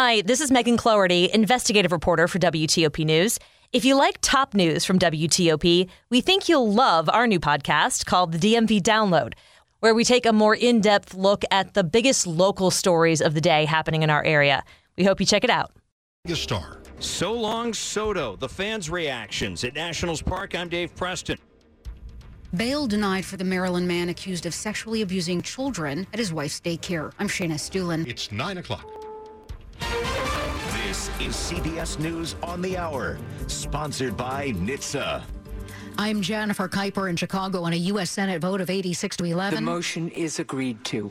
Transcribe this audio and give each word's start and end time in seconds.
Hi, 0.00 0.20
this 0.20 0.40
is 0.40 0.52
Megan 0.52 0.76
Cloherty, 0.76 1.28
investigative 1.34 1.90
reporter 1.90 2.28
for 2.28 2.38
WTOP 2.38 3.04
News. 3.04 3.36
If 3.72 3.84
you 3.84 3.96
like 3.96 4.18
top 4.20 4.54
news 4.54 4.84
from 4.84 4.96
WTOP, 4.96 5.88
we 6.08 6.20
think 6.20 6.48
you'll 6.48 6.72
love 6.72 7.08
our 7.08 7.26
new 7.26 7.40
podcast 7.40 8.06
called 8.06 8.30
the 8.30 8.38
DMV 8.38 8.80
Download, 8.80 9.32
where 9.80 9.96
we 9.96 10.04
take 10.04 10.24
a 10.24 10.32
more 10.32 10.54
in 10.54 10.80
depth 10.80 11.14
look 11.14 11.42
at 11.50 11.74
the 11.74 11.82
biggest 11.82 12.28
local 12.28 12.70
stories 12.70 13.20
of 13.20 13.34
the 13.34 13.40
day 13.40 13.64
happening 13.64 14.04
in 14.04 14.08
our 14.08 14.22
area. 14.22 14.62
We 14.96 15.02
hope 15.02 15.18
you 15.18 15.26
check 15.26 15.42
it 15.42 15.50
out. 15.50 15.72
Star. 16.32 16.78
So 17.00 17.32
long, 17.32 17.74
Soto. 17.74 18.36
The 18.36 18.48
fans' 18.48 18.88
reactions 18.88 19.64
at 19.64 19.74
Nationals 19.74 20.22
Park. 20.22 20.54
I'm 20.54 20.68
Dave 20.68 20.94
Preston. 20.94 21.38
Bail 22.54 22.86
denied 22.86 23.24
for 23.24 23.36
the 23.36 23.42
Maryland 23.42 23.88
man 23.88 24.10
accused 24.10 24.46
of 24.46 24.54
sexually 24.54 25.02
abusing 25.02 25.42
children 25.42 26.06
at 26.12 26.20
his 26.20 26.32
wife's 26.32 26.60
daycare. 26.60 27.12
I'm 27.18 27.26
Shayna 27.26 27.54
Estulin. 27.54 28.06
It's 28.06 28.30
9 28.30 28.58
o'clock. 28.58 28.97
This 31.18 31.50
is 31.52 31.58
CBS 31.58 31.98
News 31.98 32.36
on 32.44 32.62
the 32.62 32.76
Hour, 32.76 33.18
sponsored 33.48 34.16
by 34.16 34.52
NHTSA. 34.52 35.22
I'm 35.96 36.22
Jennifer 36.22 36.68
Keiper 36.68 37.10
in 37.10 37.16
Chicago 37.16 37.64
on 37.64 37.72
a 37.72 37.76
U.S. 37.76 38.10
Senate 38.10 38.40
vote 38.40 38.60
of 38.60 38.70
86 38.70 39.16
to 39.16 39.24
11. 39.24 39.56
The 39.56 39.60
motion 39.60 40.10
is 40.10 40.38
agreed 40.38 40.84
to. 40.84 41.10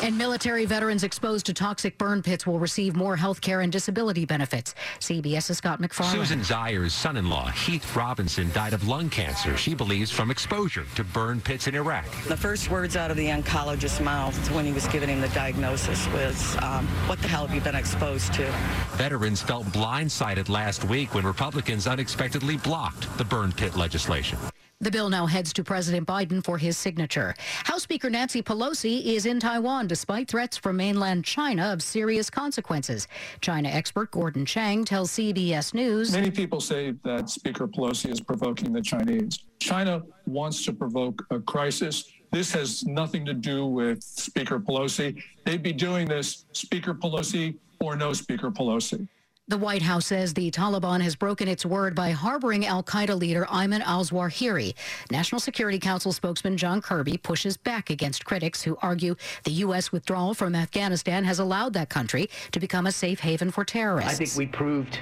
And 0.00 0.16
military 0.16 0.64
veterans 0.64 1.02
exposed 1.02 1.46
to 1.46 1.54
toxic 1.54 1.98
burn 1.98 2.22
pits 2.22 2.46
will 2.46 2.60
receive 2.60 2.94
more 2.94 3.16
health 3.16 3.40
care 3.40 3.62
and 3.62 3.72
disability 3.72 4.24
benefits. 4.24 4.74
CBS's 5.00 5.58
Scott 5.58 5.80
MacFarlane. 5.80 6.14
Susan 6.14 6.44
Zeier's 6.44 6.94
son-in-law, 6.94 7.48
Heath 7.48 7.96
Robinson, 7.96 8.50
died 8.52 8.74
of 8.74 8.86
lung 8.86 9.10
cancer, 9.10 9.56
she 9.56 9.74
believes, 9.74 10.10
from 10.10 10.30
exposure 10.30 10.84
to 10.94 11.02
burn 11.02 11.40
pits 11.40 11.66
in 11.66 11.74
Iraq. 11.74 12.04
The 12.28 12.36
first 12.36 12.70
words 12.70 12.96
out 12.96 13.10
of 13.10 13.16
the 13.16 13.26
oncologist's 13.26 14.00
mouth 14.00 14.36
when 14.52 14.64
he 14.64 14.72
was 14.72 14.86
giving 14.88 15.08
him 15.08 15.20
the 15.20 15.28
diagnosis 15.28 16.06
was, 16.08 16.56
um, 16.62 16.86
what 17.08 17.20
the 17.20 17.28
hell 17.28 17.46
have 17.46 17.54
you 17.54 17.60
been 17.60 17.74
exposed 17.74 18.32
to? 18.34 18.44
Veterans 18.92 19.42
felt 19.42 19.66
blindsided 19.66 20.48
last 20.48 20.84
week 20.84 21.14
when 21.14 21.24
Republicans 21.24 21.88
unexpectedly 21.88 22.56
blocked 22.58 23.16
the 23.18 23.24
burn 23.24 23.50
pit 23.50 23.76
legislation. 23.76 24.38
The 24.80 24.92
bill 24.92 25.10
now 25.10 25.26
heads 25.26 25.52
to 25.54 25.64
President 25.64 26.06
Biden 26.06 26.42
for 26.42 26.56
his 26.56 26.78
signature. 26.78 27.34
House 27.64 27.82
Speaker 27.82 28.08
Nancy 28.08 28.42
Pelosi 28.42 29.04
is 29.06 29.26
in 29.26 29.40
Taiwan 29.40 29.88
despite 29.88 30.28
threats 30.28 30.56
from 30.56 30.76
mainland 30.76 31.24
China 31.24 31.72
of 31.72 31.82
serious 31.82 32.30
consequences. 32.30 33.08
China 33.40 33.68
expert 33.70 34.12
Gordon 34.12 34.46
Chang 34.46 34.84
tells 34.84 35.10
CBS 35.10 35.74
News. 35.74 36.12
Many 36.12 36.30
people 36.30 36.60
say 36.60 36.94
that 37.02 37.28
Speaker 37.28 37.66
Pelosi 37.66 38.12
is 38.12 38.20
provoking 38.20 38.72
the 38.72 38.80
Chinese. 38.80 39.40
China 39.58 40.00
wants 40.26 40.64
to 40.66 40.72
provoke 40.72 41.26
a 41.32 41.40
crisis. 41.40 42.12
This 42.30 42.52
has 42.52 42.86
nothing 42.86 43.26
to 43.26 43.34
do 43.34 43.66
with 43.66 44.00
Speaker 44.00 44.60
Pelosi. 44.60 45.20
They'd 45.44 45.60
be 45.60 45.72
doing 45.72 46.06
this, 46.06 46.44
Speaker 46.52 46.94
Pelosi 46.94 47.56
or 47.80 47.96
no 47.96 48.12
Speaker 48.12 48.52
Pelosi. 48.52 49.08
The 49.48 49.56
White 49.56 49.80
House 49.80 50.04
says 50.04 50.34
the 50.34 50.50
Taliban 50.50 51.00
has 51.00 51.16
broken 51.16 51.48
its 51.48 51.64
word 51.64 51.94
by 51.94 52.10
harboring 52.10 52.66
al 52.66 52.82
Qaeda 52.82 53.18
leader 53.18 53.46
Ayman 53.46 53.80
al 53.80 54.04
Zawahiri. 54.04 54.74
National 55.10 55.40
Security 55.40 55.78
Council 55.78 56.12
spokesman 56.12 56.58
John 56.58 56.82
Kirby 56.82 57.16
pushes 57.16 57.56
back 57.56 57.88
against 57.88 58.26
critics 58.26 58.62
who 58.62 58.76
argue 58.82 59.16
the 59.44 59.52
U.S. 59.52 59.90
withdrawal 59.90 60.34
from 60.34 60.54
Afghanistan 60.54 61.24
has 61.24 61.38
allowed 61.38 61.72
that 61.72 61.88
country 61.88 62.28
to 62.52 62.60
become 62.60 62.86
a 62.86 62.92
safe 62.92 63.20
haven 63.20 63.50
for 63.50 63.64
terrorists. 63.64 64.20
I 64.20 64.24
think 64.26 64.36
we 64.36 64.44
proved 64.44 64.98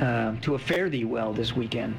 uh, 0.00 0.36
to 0.40 0.54
a 0.54 0.58
fare 0.58 0.88
thee 0.88 1.04
well 1.04 1.34
this 1.34 1.54
weekend 1.54 1.94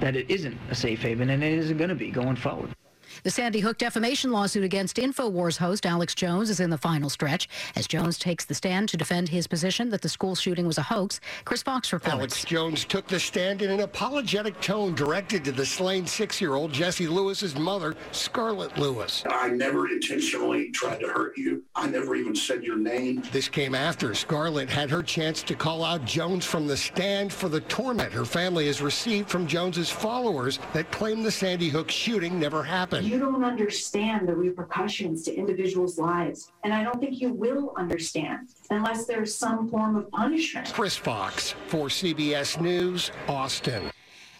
that 0.00 0.16
it 0.16 0.30
isn't 0.30 0.58
a 0.68 0.74
safe 0.74 1.00
haven 1.00 1.30
and 1.30 1.42
it 1.42 1.52
isn't 1.54 1.78
going 1.78 1.88
to 1.88 1.94
be 1.94 2.10
going 2.10 2.36
forward. 2.36 2.74
The 3.22 3.30
Sandy 3.30 3.60
Hook 3.60 3.78
defamation 3.78 4.32
lawsuit 4.32 4.64
against 4.64 4.96
InfoWars 4.96 5.56
host 5.56 5.86
Alex 5.86 6.14
Jones 6.14 6.50
is 6.50 6.60
in 6.60 6.70
the 6.70 6.78
final 6.78 7.08
stretch 7.08 7.48
as 7.76 7.86
Jones 7.86 8.18
takes 8.18 8.44
the 8.44 8.54
stand 8.54 8.88
to 8.88 8.96
defend 8.96 9.28
his 9.28 9.46
position 9.46 9.90
that 9.90 10.02
the 10.02 10.08
school 10.08 10.34
shooting 10.34 10.66
was 10.66 10.78
a 10.78 10.82
hoax. 10.82 11.20
Chris 11.44 11.62
Fox 11.62 11.92
reports. 11.92 12.14
Alex 12.14 12.44
Jones 12.44 12.84
took 12.84 13.06
the 13.06 13.20
stand 13.20 13.62
in 13.62 13.70
an 13.70 13.80
apologetic 13.80 14.60
tone 14.60 14.94
directed 14.94 15.44
to 15.44 15.52
the 15.52 15.64
slain 15.64 16.06
six-year-old 16.06 16.72
Jesse 16.72 17.06
Lewis's 17.06 17.54
mother, 17.54 17.94
Scarlett 18.10 18.76
Lewis. 18.76 19.22
I 19.28 19.48
never 19.48 19.88
intentionally 19.88 20.70
tried 20.70 21.00
to 21.00 21.08
hurt 21.08 21.36
you. 21.36 21.62
I 21.74 21.88
never 21.88 22.16
even 22.16 22.34
said 22.34 22.64
your 22.64 22.76
name. 22.76 23.22
This 23.32 23.48
came 23.48 23.74
after 23.74 24.14
Scarlett 24.14 24.68
had 24.68 24.90
her 24.90 25.02
chance 25.02 25.42
to 25.44 25.54
call 25.54 25.84
out 25.84 26.04
Jones 26.04 26.44
from 26.44 26.66
the 26.66 26.76
stand 26.76 27.32
for 27.32 27.48
the 27.48 27.60
torment 27.62 28.12
her 28.12 28.24
family 28.24 28.66
has 28.66 28.80
received 28.82 29.28
from 29.28 29.46
Jones's 29.46 29.90
followers 29.90 30.58
that 30.72 30.90
claim 30.90 31.22
the 31.22 31.30
Sandy 31.30 31.68
Hook 31.68 31.90
shooting 31.90 32.38
never 32.38 32.62
happened. 32.62 33.01
You 33.02 33.18
don't 33.18 33.42
understand 33.42 34.28
the 34.28 34.34
repercussions 34.34 35.24
to 35.24 35.34
individuals' 35.34 35.98
lives. 35.98 36.52
And 36.62 36.72
I 36.72 36.84
don't 36.84 37.00
think 37.00 37.20
you 37.20 37.32
will 37.32 37.74
understand 37.76 38.50
unless 38.70 39.06
there's 39.06 39.34
some 39.34 39.68
form 39.68 39.96
of 39.96 40.08
punishment. 40.12 40.72
Chris 40.72 40.96
Fox 40.96 41.54
for 41.66 41.88
CBS 41.88 42.60
News, 42.60 43.10
Austin. 43.26 43.90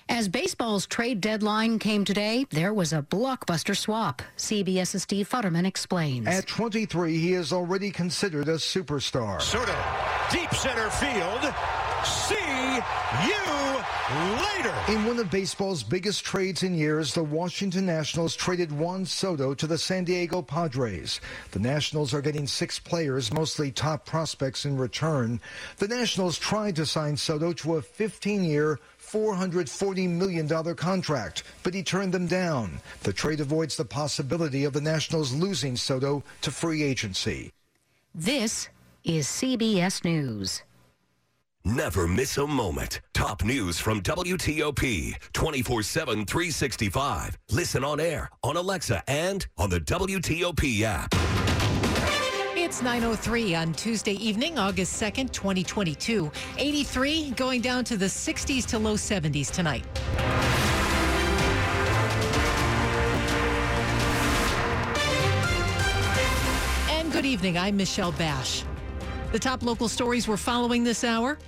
As 0.08 0.28
baseball's 0.28 0.86
trade 0.86 1.20
deadline 1.20 1.80
came 1.80 2.04
today, 2.04 2.46
there 2.50 2.72
was 2.72 2.92
a 2.92 3.02
blockbuster 3.02 3.76
swap. 3.76 4.22
CBS's 4.36 5.02
Steve 5.02 5.28
Futterman 5.28 5.66
explains. 5.66 6.28
At 6.28 6.46
23, 6.46 7.18
he 7.18 7.34
is 7.34 7.52
already 7.52 7.90
considered 7.90 8.48
a 8.48 8.56
superstar. 8.56 9.40
Soto, 9.42 9.74
deep 10.30 10.52
center 10.54 10.88
field. 10.90 11.52
See 12.04 12.34
you 13.26 13.42
later. 13.42 13.86
In 14.88 15.06
one 15.06 15.20
of 15.20 15.30
baseball's 15.30 15.84
biggest 15.84 16.24
trades 16.24 16.64
in 16.64 16.74
years, 16.74 17.14
the 17.14 17.22
Washington 17.22 17.86
Nationals 17.86 18.34
traded 18.34 18.72
Juan 18.72 19.06
Soto 19.06 19.54
to 19.54 19.66
the 19.68 19.78
San 19.78 20.02
Diego 20.02 20.42
Padres. 20.42 21.20
The 21.52 21.60
Nationals 21.60 22.12
are 22.12 22.20
getting 22.20 22.48
six 22.48 22.80
players, 22.80 23.32
mostly 23.32 23.70
top 23.70 24.04
prospects, 24.04 24.64
in 24.64 24.76
return. 24.76 25.40
The 25.76 25.86
Nationals 25.86 26.36
tried 26.36 26.74
to 26.76 26.84
sign 26.84 27.16
Soto 27.16 27.52
to 27.52 27.76
a 27.76 27.82
15 27.82 28.42
year, 28.42 28.80
$440 29.00 30.08
million 30.08 30.74
contract, 30.74 31.44
but 31.62 31.74
he 31.74 31.84
turned 31.84 32.12
them 32.12 32.26
down. 32.26 32.80
The 33.04 33.12
trade 33.12 33.38
avoids 33.38 33.76
the 33.76 33.84
possibility 33.84 34.64
of 34.64 34.72
the 34.72 34.80
Nationals 34.80 35.32
losing 35.32 35.76
Soto 35.76 36.24
to 36.40 36.50
free 36.50 36.82
agency. 36.82 37.52
This 38.16 38.68
is 39.04 39.28
CBS 39.28 40.04
News. 40.04 40.64
Never 41.64 42.08
miss 42.08 42.38
a 42.38 42.46
moment. 42.46 43.00
Top 43.14 43.44
news 43.44 43.78
from 43.78 44.02
WTOP 44.02 45.14
24 45.32 45.82
7, 45.84 46.26
365. 46.26 47.38
Listen 47.52 47.84
on 47.84 48.00
air, 48.00 48.28
on 48.42 48.56
Alexa, 48.56 49.00
and 49.06 49.46
on 49.56 49.70
the 49.70 49.78
WTOP 49.78 50.82
app. 50.82 51.14
It's 52.56 52.82
9.03 52.82 53.60
on 53.60 53.72
Tuesday 53.74 54.14
evening, 54.14 54.58
August 54.58 55.00
2nd, 55.00 55.30
2022. 55.30 56.32
83 56.58 57.30
going 57.32 57.60
down 57.60 57.84
to 57.84 57.96
the 57.96 58.06
60s 58.06 58.66
to 58.66 58.78
low 58.80 58.94
70s 58.94 59.52
tonight. 59.52 59.86
And 66.90 67.12
good 67.12 67.24
evening. 67.24 67.56
I'm 67.56 67.76
Michelle 67.76 68.12
Basch. 68.12 68.64
The 69.32 69.38
top 69.38 69.62
local 69.62 69.88
stories 69.88 70.28
we're 70.28 70.36
following 70.36 70.84
this 70.84 71.04
hour. 71.04 71.38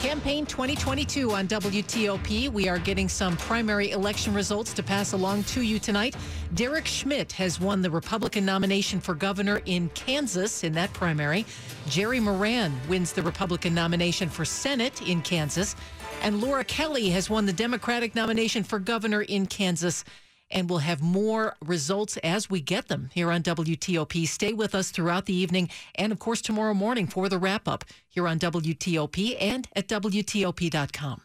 Campaign 0.00 0.46
2022 0.46 1.30
on 1.32 1.46
WTOP. 1.46 2.48
We 2.48 2.68
are 2.70 2.78
getting 2.78 3.06
some 3.06 3.36
primary 3.36 3.90
election 3.90 4.32
results 4.32 4.72
to 4.72 4.82
pass 4.82 5.12
along 5.12 5.44
to 5.44 5.60
you 5.60 5.78
tonight. 5.78 6.16
Derek 6.54 6.86
Schmidt 6.86 7.32
has 7.32 7.60
won 7.60 7.82
the 7.82 7.90
Republican 7.90 8.46
nomination 8.46 8.98
for 8.98 9.14
governor 9.14 9.60
in 9.66 9.90
Kansas 9.90 10.64
in 10.64 10.72
that 10.72 10.90
primary. 10.94 11.44
Jerry 11.86 12.18
Moran 12.18 12.72
wins 12.88 13.12
the 13.12 13.22
Republican 13.22 13.74
nomination 13.74 14.30
for 14.30 14.46
Senate 14.46 15.06
in 15.06 15.20
Kansas. 15.20 15.76
And 16.22 16.40
Laura 16.40 16.64
Kelly 16.64 17.10
has 17.10 17.28
won 17.28 17.44
the 17.44 17.52
Democratic 17.52 18.14
nomination 18.14 18.64
for 18.64 18.78
governor 18.78 19.20
in 19.20 19.44
Kansas 19.44 20.06
and 20.50 20.68
we'll 20.68 20.78
have 20.80 21.00
more 21.00 21.56
results 21.64 22.16
as 22.18 22.50
we 22.50 22.60
get 22.60 22.88
them 22.88 23.10
here 23.12 23.30
on 23.30 23.42
WTOP. 23.42 24.26
Stay 24.26 24.52
with 24.52 24.74
us 24.74 24.90
throughout 24.90 25.26
the 25.26 25.34
evening 25.34 25.68
and, 25.94 26.12
of 26.12 26.18
course, 26.18 26.40
tomorrow 26.40 26.74
morning 26.74 27.06
for 27.06 27.28
the 27.28 27.38
wrap 27.38 27.68
up 27.68 27.84
here 28.08 28.26
on 28.26 28.38
WTOP 28.38 29.36
and 29.40 29.68
at 29.74 29.88
WTOP.com. 29.88 31.22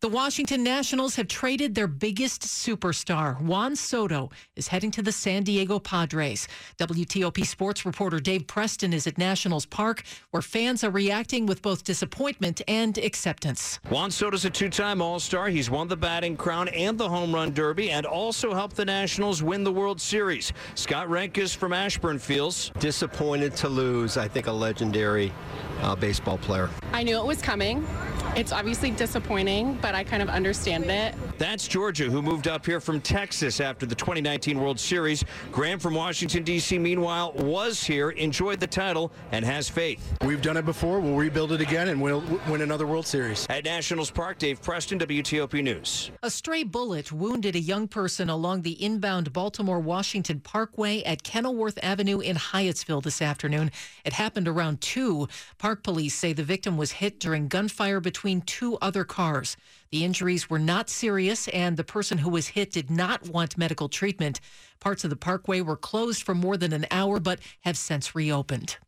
The 0.00 0.08
Washington 0.08 0.62
Nationals 0.62 1.16
have 1.16 1.28
traded 1.28 1.74
their 1.74 1.86
biggest 1.86 2.42
superstar. 2.42 3.40
Juan 3.40 3.76
Soto 3.76 4.30
is 4.56 4.68
heading 4.68 4.90
to 4.92 5.02
the 5.02 5.12
San 5.12 5.42
Diego 5.42 5.78
Padres. 5.78 6.48
WTOP 6.78 7.44
sports 7.46 7.86
reporter 7.86 8.20
Dave 8.20 8.46
Preston 8.46 8.92
is 8.92 9.06
at 9.06 9.18
Nationals 9.18 9.66
Park, 9.66 10.02
where 10.30 10.42
fans 10.42 10.84
are 10.84 10.90
reacting 10.90 11.46
with 11.46 11.62
both 11.62 11.84
disappointment 11.84 12.60
and 12.68 12.98
acceptance. 12.98 13.78
Juan 13.88 14.10
Soto's 14.10 14.44
a 14.44 14.50
two-time 14.50 15.00
All-Star. 15.00 15.48
He's 15.48 15.70
won 15.70 15.88
the 15.88 15.96
batting 15.96 16.36
crown 16.36 16.68
and 16.68 16.98
the 16.98 17.08
home 17.08 17.34
run 17.34 17.52
derby 17.52 17.90
and 17.90 18.06
also 18.06 18.54
helped 18.54 18.76
the 18.76 18.84
Nationals 18.84 19.42
win 19.42 19.64
the 19.64 19.72
World 19.72 20.00
Series. 20.00 20.52
Scott 20.74 21.08
Renkus 21.08 21.54
from 21.54 21.72
Ashburn 21.72 22.18
feels 22.18 22.70
disappointed 22.78 23.54
to 23.56 23.68
lose, 23.68 24.16
I 24.16 24.28
think, 24.28 24.46
a 24.46 24.52
legendary 24.52 25.32
uh, 25.80 25.96
baseball 25.96 26.38
player. 26.38 26.70
I 26.92 27.02
knew 27.02 27.18
it 27.18 27.26
was 27.26 27.42
coming. 27.42 27.86
It's 28.36 28.50
obviously 28.50 28.90
disappointing, 28.90 29.78
but 29.80 29.94
I 29.94 30.02
kind 30.02 30.20
of 30.20 30.28
understand 30.28 30.86
it. 30.86 31.14
That's 31.36 31.66
Georgia, 31.66 32.04
who 32.04 32.22
moved 32.22 32.46
up 32.46 32.64
here 32.64 32.80
from 32.80 33.00
Texas 33.00 33.60
after 33.60 33.86
the 33.86 33.94
2019 33.94 34.60
World 34.60 34.78
Series. 34.78 35.24
Graham 35.50 35.80
from 35.80 35.94
Washington, 35.94 36.44
D.C., 36.44 36.78
meanwhile, 36.78 37.32
was 37.32 37.82
here, 37.82 38.10
enjoyed 38.10 38.60
the 38.60 38.66
title, 38.68 39.10
and 39.32 39.44
has 39.44 39.68
faith. 39.68 40.16
We've 40.24 40.40
done 40.40 40.56
it 40.56 40.64
before. 40.64 41.00
We'll 41.00 41.16
rebuild 41.16 41.50
it 41.50 41.60
again 41.60 41.88
and 41.88 42.00
we'll 42.00 42.22
win 42.48 42.62
another 42.62 42.86
World 42.86 43.06
Series. 43.06 43.46
At 43.50 43.64
Nationals 43.64 44.12
Park, 44.12 44.38
Dave 44.38 44.62
Preston, 44.62 44.98
WTOP 45.00 45.62
News. 45.62 46.12
A 46.22 46.30
stray 46.30 46.62
bullet 46.62 47.10
wounded 47.10 47.56
a 47.56 47.60
young 47.60 47.88
person 47.88 48.30
along 48.30 48.62
the 48.62 48.82
inbound 48.82 49.32
Baltimore 49.32 49.80
Washington 49.80 50.38
Parkway 50.38 51.02
at 51.02 51.24
Kenilworth 51.24 51.78
Avenue 51.82 52.20
in 52.20 52.36
Hyattsville 52.36 53.02
this 53.02 53.20
afternoon. 53.20 53.72
It 54.04 54.12
happened 54.12 54.46
around 54.46 54.80
2. 54.82 55.28
Park 55.58 55.82
police 55.82 56.14
say 56.14 56.32
the 56.32 56.44
victim 56.44 56.76
was 56.76 56.92
hit 56.92 57.18
during 57.18 57.48
gunfire 57.48 57.98
between 57.98 58.40
two 58.42 58.78
other 58.80 59.04
cars. 59.04 59.56
The 59.94 60.04
injuries 60.04 60.50
were 60.50 60.58
not 60.58 60.90
serious, 60.90 61.46
and 61.46 61.76
the 61.76 61.84
person 61.84 62.18
who 62.18 62.28
was 62.28 62.48
hit 62.48 62.72
did 62.72 62.90
not 62.90 63.28
want 63.28 63.56
medical 63.56 63.88
treatment. 63.88 64.40
Parts 64.80 65.04
of 65.04 65.10
the 65.10 65.14
parkway 65.14 65.60
were 65.60 65.76
closed 65.76 66.24
for 66.24 66.34
more 66.34 66.56
than 66.56 66.72
an 66.72 66.84
hour, 66.90 67.20
but 67.20 67.38
have 67.60 67.76
since 67.76 68.12
reopened. 68.12 68.78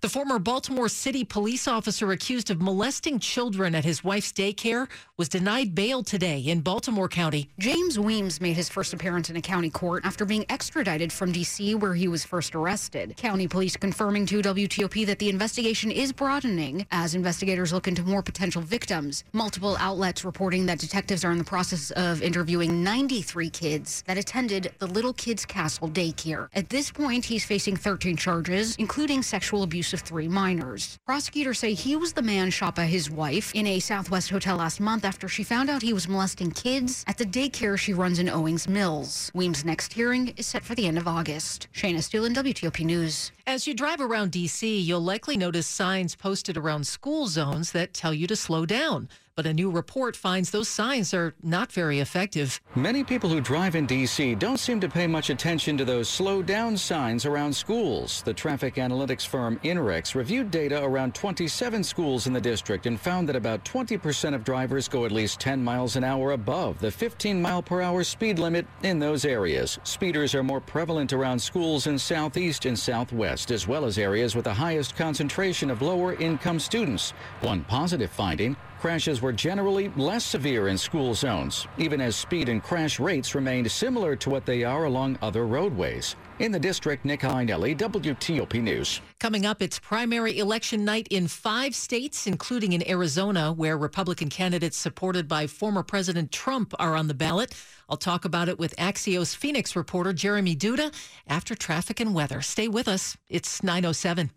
The 0.00 0.08
former 0.08 0.38
Baltimore 0.38 0.88
City 0.88 1.24
police 1.24 1.66
officer 1.68 2.12
accused 2.12 2.50
of 2.50 2.60
molesting 2.60 3.18
children 3.18 3.74
at 3.74 3.84
his 3.84 4.04
wife's 4.04 4.32
daycare 4.32 4.88
was 5.16 5.28
denied 5.28 5.74
bail 5.74 6.02
today 6.02 6.40
in 6.40 6.60
Baltimore 6.60 7.08
County. 7.08 7.48
James 7.58 7.98
Weems 7.98 8.40
made 8.40 8.56
his 8.56 8.68
first 8.68 8.92
appearance 8.92 9.30
in 9.30 9.36
a 9.36 9.40
county 9.40 9.70
court 9.70 10.04
after 10.04 10.24
being 10.24 10.44
extradited 10.48 11.12
from 11.12 11.32
D.C., 11.32 11.74
where 11.74 11.94
he 11.94 12.08
was 12.08 12.24
first 12.24 12.54
arrested. 12.54 13.16
County 13.16 13.48
police 13.48 13.76
confirming 13.76 14.26
to 14.26 14.40
WTOP 14.42 15.06
that 15.06 15.18
the 15.18 15.28
investigation 15.28 15.90
is 15.90 16.12
broadening 16.12 16.86
as 16.90 17.14
investigators 17.14 17.72
look 17.72 17.88
into 17.88 18.02
more 18.02 18.22
potential 18.22 18.62
victims. 18.62 19.24
Multiple 19.32 19.76
outlets 19.80 20.24
reporting 20.24 20.66
that 20.66 20.78
detectives 20.78 21.24
are 21.24 21.32
in 21.32 21.38
the 21.38 21.44
process 21.44 21.90
of 21.92 22.22
interviewing 22.22 22.82
93 22.84 23.50
kids 23.50 24.04
that 24.06 24.18
attended 24.18 24.72
the 24.78 24.86
Little 24.86 25.12
Kids 25.12 25.44
Castle 25.44 25.88
daycare. 25.88 26.48
At 26.54 26.68
this 26.68 26.90
point, 26.90 27.24
he's 27.24 27.44
facing 27.44 27.76
13 27.76 28.16
charges, 28.16 28.76
including 28.76 29.22
sexual 29.22 29.57
abuse 29.62 29.92
of 29.92 30.00
three 30.00 30.28
minors. 30.28 30.98
Prosecutors 31.06 31.58
say 31.58 31.74
he 31.74 31.96
was 31.96 32.12
the 32.12 32.22
man 32.22 32.50
shot 32.50 32.74
by 32.74 32.86
his 32.86 33.10
wife 33.10 33.54
in 33.54 33.66
a 33.66 33.80
Southwest 33.80 34.30
hotel 34.30 34.56
last 34.56 34.80
month 34.80 35.04
after 35.04 35.28
she 35.28 35.42
found 35.42 35.70
out 35.70 35.82
he 35.82 35.92
was 35.92 36.08
molesting 36.08 36.50
kids 36.50 37.04
at 37.06 37.18
the 37.18 37.24
daycare 37.24 37.78
she 37.78 37.92
runs 37.92 38.18
in 38.18 38.28
Owings 38.28 38.68
Mills. 38.68 39.30
Weems' 39.34 39.64
next 39.64 39.92
hearing 39.92 40.28
is 40.36 40.46
set 40.46 40.64
for 40.64 40.74
the 40.74 40.86
end 40.86 40.98
of 40.98 41.08
August. 41.08 41.68
Shayna 41.72 41.98
Estulin, 41.98 42.34
WTOP 42.34 42.84
News. 42.84 43.32
As 43.46 43.66
you 43.66 43.74
drive 43.74 44.00
around 44.00 44.32
D.C., 44.32 44.78
you'll 44.80 45.00
likely 45.00 45.36
notice 45.36 45.66
signs 45.66 46.14
posted 46.14 46.56
around 46.56 46.86
school 46.86 47.26
zones 47.26 47.72
that 47.72 47.94
tell 47.94 48.12
you 48.12 48.26
to 48.26 48.36
slow 48.36 48.66
down. 48.66 49.08
But 49.38 49.46
a 49.46 49.54
new 49.54 49.70
report 49.70 50.16
finds 50.16 50.50
those 50.50 50.68
signs 50.68 51.14
are 51.14 51.32
not 51.44 51.70
very 51.70 52.00
effective. 52.00 52.60
Many 52.74 53.04
people 53.04 53.30
who 53.30 53.40
drive 53.40 53.76
in 53.76 53.86
D.C. 53.86 54.34
don't 54.34 54.56
seem 54.56 54.80
to 54.80 54.88
pay 54.88 55.06
much 55.06 55.30
attention 55.30 55.78
to 55.78 55.84
those 55.84 56.08
slow 56.08 56.42
down 56.42 56.76
signs 56.76 57.24
around 57.24 57.54
schools. 57.54 58.20
The 58.22 58.34
traffic 58.34 58.74
analytics 58.74 59.24
firm 59.24 59.60
INRIX 59.62 60.16
reviewed 60.16 60.50
data 60.50 60.82
around 60.82 61.14
27 61.14 61.84
schools 61.84 62.26
in 62.26 62.32
the 62.32 62.40
district 62.40 62.86
and 62.86 62.98
found 62.98 63.28
that 63.28 63.36
about 63.36 63.64
20% 63.64 64.34
of 64.34 64.42
drivers 64.42 64.88
go 64.88 65.04
at 65.04 65.12
least 65.12 65.38
10 65.38 65.62
miles 65.62 65.94
an 65.94 66.02
hour 66.02 66.32
above 66.32 66.80
the 66.80 66.90
15 66.90 67.40
mile 67.40 67.62
per 67.62 67.80
hour 67.80 68.02
speed 68.02 68.40
limit 68.40 68.66
in 68.82 68.98
those 68.98 69.24
areas. 69.24 69.78
Speeders 69.84 70.34
are 70.34 70.42
more 70.42 70.60
prevalent 70.60 71.12
around 71.12 71.38
schools 71.38 71.86
in 71.86 71.96
southeast 71.96 72.66
and 72.66 72.76
southwest, 72.76 73.52
as 73.52 73.68
well 73.68 73.84
as 73.84 73.98
areas 73.98 74.34
with 74.34 74.46
the 74.46 74.54
highest 74.54 74.96
concentration 74.96 75.70
of 75.70 75.80
lower 75.80 76.14
income 76.14 76.58
students. 76.58 77.12
One 77.40 77.62
positive 77.62 78.10
finding 78.10 78.56
Crashes 78.80 79.20
were 79.20 79.32
generally 79.32 79.88
less 79.96 80.24
severe 80.24 80.68
in 80.68 80.78
school 80.78 81.12
zones, 81.12 81.66
even 81.78 82.00
as 82.00 82.14
speed 82.14 82.48
and 82.48 82.62
crash 82.62 83.00
rates 83.00 83.34
remained 83.34 83.68
similar 83.68 84.14
to 84.14 84.30
what 84.30 84.46
they 84.46 84.62
are 84.62 84.84
along 84.84 85.18
other 85.20 85.46
roadways. 85.46 86.14
In 86.38 86.52
the 86.52 86.60
district, 86.60 87.04
Nick 87.04 87.22
Iannelli, 87.22 87.76
WTOP 87.76 88.62
News. 88.62 89.00
Coming 89.18 89.44
up, 89.44 89.60
it's 89.60 89.80
primary 89.80 90.38
election 90.38 90.84
night 90.84 91.08
in 91.10 91.26
five 91.26 91.74
states, 91.74 92.28
including 92.28 92.72
in 92.72 92.88
Arizona, 92.88 93.52
where 93.52 93.76
Republican 93.76 94.28
candidates 94.28 94.76
supported 94.76 95.26
by 95.26 95.48
former 95.48 95.82
President 95.82 96.30
Trump 96.30 96.72
are 96.78 96.94
on 96.94 97.08
the 97.08 97.14
ballot. 97.14 97.54
I'll 97.88 97.96
talk 97.96 98.24
about 98.24 98.48
it 98.48 98.60
with 98.60 98.76
Axios 98.76 99.34
Phoenix 99.34 99.74
reporter 99.74 100.12
Jeremy 100.12 100.54
Duda 100.54 100.94
after 101.26 101.56
traffic 101.56 101.98
and 101.98 102.14
weather. 102.14 102.40
Stay 102.42 102.68
with 102.68 102.86
us. 102.86 103.16
It's 103.28 103.60
907. 103.64 104.30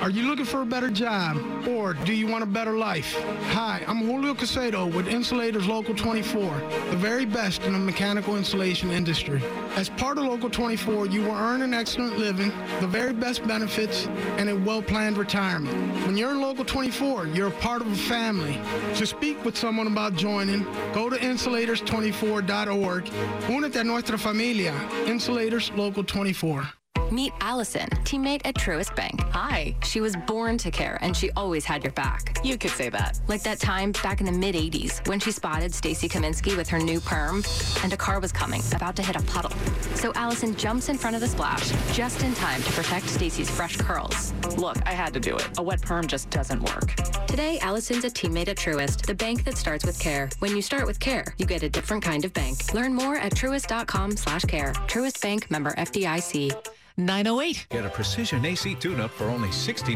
Are 0.00 0.10
you 0.10 0.28
looking 0.28 0.44
for 0.44 0.62
a 0.62 0.66
better 0.66 0.90
job 0.90 1.36
or 1.66 1.92
do 1.92 2.12
you 2.12 2.26
want 2.26 2.42
a 2.42 2.46
better 2.46 2.78
life? 2.78 3.14
Hi, 3.48 3.82
I'm 3.88 4.06
Julio 4.06 4.32
Casedo 4.32 4.92
with 4.94 5.08
Insulators 5.08 5.66
Local 5.66 5.94
24, 5.94 6.60
the 6.90 6.96
very 6.96 7.24
best 7.24 7.62
in 7.64 7.72
the 7.72 7.78
mechanical 7.78 8.36
insulation 8.36 8.90
industry. 8.90 9.42
As 9.76 9.88
part 9.88 10.18
of 10.18 10.24
Local 10.24 10.50
24, 10.50 11.06
you 11.06 11.22
will 11.22 11.32
earn 11.32 11.62
an 11.62 11.74
excellent 11.74 12.16
living, 12.16 12.52
the 12.80 12.86
very 12.86 13.12
best 13.12 13.46
benefits, 13.46 14.06
and 14.36 14.48
a 14.48 14.56
well-planned 14.56 15.18
retirement. 15.18 15.76
When 16.06 16.16
you're 16.16 16.30
in 16.30 16.40
Local 16.40 16.64
24, 16.64 17.26
you're 17.28 17.48
a 17.48 17.60
part 17.62 17.82
of 17.82 17.90
a 17.90 17.96
family. 17.96 18.60
To 18.94 19.06
speak 19.06 19.44
with 19.44 19.58
someone 19.58 19.88
about 19.88 20.14
joining, 20.14 20.64
go 20.92 21.10
to 21.10 21.16
insulators24.org. 21.16 23.04
Únete 23.48 23.76
a 23.80 23.84
nuestra 23.84 24.18
familia. 24.18 24.74
Insulators 25.06 25.72
Local 25.72 26.04
24. 26.04 26.68
Meet 27.10 27.32
Allison, 27.40 27.88
teammate 28.04 28.42
at 28.44 28.54
Truist 28.54 28.94
Bank. 28.94 29.20
Hi. 29.30 29.74
She 29.82 30.02
was 30.02 30.14
born 30.26 30.58
to 30.58 30.70
care, 30.70 30.98
and 31.00 31.16
she 31.16 31.30
always 31.36 31.64
had 31.64 31.82
your 31.82 31.92
back. 31.92 32.38
You 32.44 32.58
could 32.58 32.70
say 32.70 32.90
that. 32.90 33.18
Like 33.28 33.42
that 33.44 33.58
time 33.60 33.92
back 33.92 34.20
in 34.20 34.26
the 34.26 34.32
mid 34.32 34.54
80s 34.54 35.06
when 35.08 35.18
she 35.18 35.32
spotted 35.32 35.74
Stacy 35.74 36.06
Kaminsky 36.06 36.54
with 36.54 36.68
her 36.68 36.78
new 36.78 37.00
perm, 37.00 37.42
and 37.82 37.92
a 37.94 37.96
car 37.96 38.20
was 38.20 38.30
coming, 38.30 38.62
about 38.74 38.94
to 38.96 39.02
hit 39.02 39.16
a 39.16 39.22
puddle. 39.22 39.52
So 39.94 40.12
Allison 40.16 40.54
jumps 40.54 40.90
in 40.90 40.98
front 40.98 41.16
of 41.16 41.22
the 41.22 41.28
splash 41.28 41.70
just 41.96 42.22
in 42.22 42.34
time 42.34 42.62
to 42.62 42.72
protect 42.72 43.08
Stacy's 43.08 43.48
fresh 43.48 43.76
curls. 43.76 44.34
Look, 44.58 44.76
I 44.86 44.92
had 44.92 45.14
to 45.14 45.20
do 45.20 45.34
it. 45.34 45.48
A 45.56 45.62
wet 45.62 45.80
perm 45.80 46.06
just 46.06 46.28
doesn't 46.28 46.62
work. 46.62 46.94
Today, 47.26 47.58
Allison's 47.60 48.04
a 48.04 48.10
teammate 48.10 48.48
at 48.48 48.58
Truist, 48.58 49.06
the 49.06 49.14
bank 49.14 49.44
that 49.44 49.56
starts 49.56 49.86
with 49.86 49.98
care. 49.98 50.28
When 50.40 50.54
you 50.54 50.60
start 50.60 50.86
with 50.86 51.00
care, 51.00 51.34
you 51.38 51.46
get 51.46 51.62
a 51.62 51.70
different 51.70 52.02
kind 52.02 52.26
of 52.26 52.34
bank. 52.34 52.74
Learn 52.74 52.94
more 52.94 53.16
at 53.16 53.32
truist.com 53.32 54.16
slash 54.16 54.44
care. 54.44 54.72
Truist 54.88 55.22
Bank, 55.22 55.50
member 55.50 55.72
FDIC. 55.72 56.77
908. 56.98 57.68
Get 57.70 57.84
a 57.84 57.88
precision 57.88 58.44
AC 58.44 58.74
tune-up 58.74 59.12
for 59.12 59.24
only 59.26 59.48
$60 59.48 59.86